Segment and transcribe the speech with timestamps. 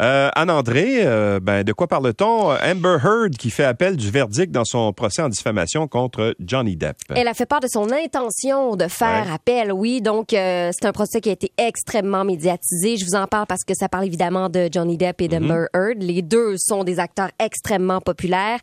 [0.00, 2.52] Euh, Anne-André, euh, ben, de quoi parle-t-on?
[2.52, 6.96] Amber Heard qui fait appel du verdict dans son procès en diffamation contre Johnny Depp.
[7.14, 9.32] Elle a fait part de son intention de faire Ouais.
[9.34, 10.00] appel, oui.
[10.00, 12.96] Donc, euh, c'est un procès qui a été extrêmement médiatisé.
[12.96, 15.98] Je vous en parle parce que ça parle évidemment de Johnny Depp et d'Amber Heard.
[16.02, 18.60] Les deux sont des acteurs extrêmement populaires.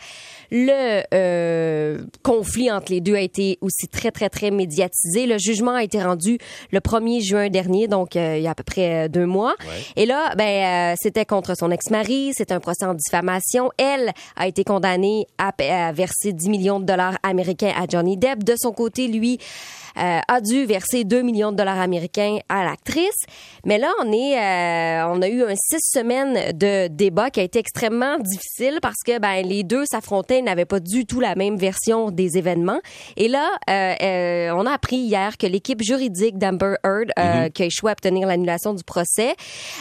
[0.52, 5.26] Le euh, conflit entre les deux a été aussi très, très, très médiatisé.
[5.26, 6.38] Le jugement a été rendu
[6.72, 9.56] le 1er juin dernier, donc euh, il y a à peu près euh, deux mois.
[9.96, 12.32] Et là, ben, euh, c'était contre son ex-mari.
[12.36, 13.72] C'est un procès en diffamation.
[13.78, 18.44] Elle a été condamnée à, à verser 10 millions de dollars américains à Johnny Depp.
[18.44, 19.40] De son côté, lui,
[19.98, 23.26] euh, a dû verser 2 millions de dollars américains à l'actrice.
[23.66, 27.44] Mais là, on est, euh, on a eu un six semaines de débat qui a
[27.44, 31.36] été extrêmement difficile parce que ben les deux s'affrontaient, ils n'avaient pas du tout la
[31.36, 32.80] même version des événements.
[33.18, 37.64] Et là, euh, euh, on a appris hier que l'équipe juridique d'Amber Heard, euh, qui
[37.64, 39.36] a échoué à obtenir l'annulation du procès,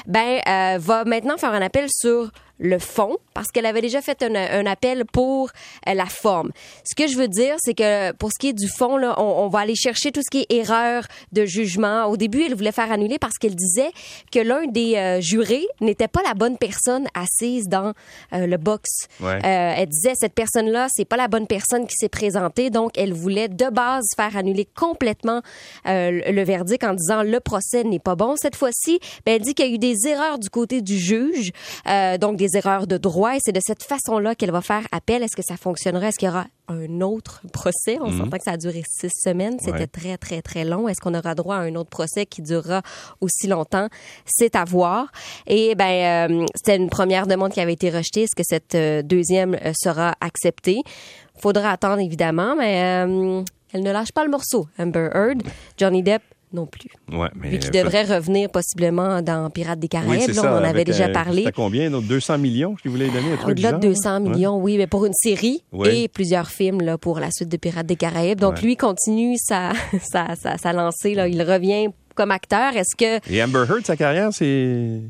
[0.06, 0.40] ben
[0.78, 4.66] va maintenant faire un appel sur le fond parce qu'elle avait déjà fait un, un
[4.66, 5.50] appel pour
[5.88, 6.50] euh, la forme.
[6.84, 9.44] Ce que je veux dire, c'est que pour ce qui est du fond, là, on,
[9.44, 12.06] on va aller chercher tout ce qui est erreur de jugement.
[12.06, 13.90] Au début, elle voulait faire annuler parce qu'elle disait
[14.32, 17.92] que l'un des euh, jurés n'était pas la bonne personne assise dans
[18.32, 19.06] euh, le box.
[19.20, 19.38] Ouais.
[19.42, 23.48] Elle disait cette personne-là, c'est pas la bonne personne qui s'est présentée, donc elle voulait
[23.48, 25.42] de base faire annuler complètement
[25.84, 28.34] le- verdict en disant le procès n'est pas bon.
[28.36, 31.52] Cette fois-ci, ben, elle dit qu'il y a eu des erreurs du côté du juge,
[32.20, 35.22] donc des erreurs de droit, et c'est de cette façon-là qu'elle va faire appel.
[35.22, 36.08] Est-ce que ça fonctionnerait?
[36.08, 37.98] Est-ce qu'il y aura un autre procès?
[38.00, 39.86] On s'entend que ça a duré six semaines, c'était Ouais.
[39.86, 40.88] très très très long.
[40.88, 42.82] Est-ce qu'on aura droit à un autre procès qui durera
[43.20, 43.88] aussi longtemps?
[44.26, 45.10] C'est à voir.
[45.46, 48.22] Et ben, euh, c'était une première demande qui avait été rejetée.
[48.24, 50.82] Est-ce que cette euh, deuxième euh, sera acceptée?
[51.40, 52.74] Faudra attendre évidemment, mais
[53.72, 54.66] elle ne lâche pas le morceau.
[54.78, 55.42] Amber Heard,
[55.76, 56.88] Johnny Depp non plus.
[57.12, 60.58] Ouais, mais Lui qui euh, devrait revenir possiblement dans Pirates des oui, Caraïbes, là, on
[60.60, 61.42] en avait déjà euh, parlé.
[61.42, 61.90] C'était combien?
[61.90, 63.32] donc 200 millions qu'il voulait donner?
[63.32, 63.92] un truc Au-delà de genre?
[63.92, 64.30] 200 Ouais.
[64.30, 67.86] millions, oui, mais pour une série et plusieurs films là, pour la suite de Pirates
[67.86, 68.40] des Caraïbes.
[68.40, 69.72] Donc lui continue sa,
[70.02, 71.14] sa, sa, sa lancée.
[71.14, 71.28] Là.
[71.28, 72.76] Il revient comme acteur.
[72.76, 75.00] Est-ce que Et Amber Heard, sa carrière, c'est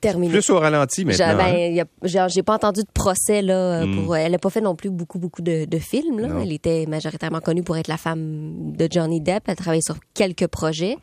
[0.00, 0.32] terminé?
[0.32, 1.44] plus au ralenti J'ai maintenant.
[1.44, 1.74] hein?
[1.74, 3.54] ben, genre, j'ai pas entendu de procès là.
[3.54, 4.04] euh, Mm.
[4.04, 6.18] Pour, elle n'a pas fait non plus beaucoup beaucoup de, de films.
[6.20, 6.28] Là.
[6.42, 9.44] Elle était majoritairement connue pour être la femme de Johnny Depp.
[9.46, 10.96] Elle travaille sur quelques projets,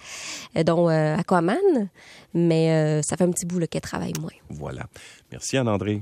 [0.57, 1.57] euh, dont euh, Aquaman,
[2.33, 4.31] mais euh, ça fait un petit bout là, qu'elle travaille moins.
[4.49, 4.83] Voilà.
[5.31, 6.01] Merci, Anne-André.